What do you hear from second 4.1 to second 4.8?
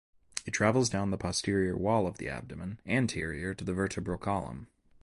column.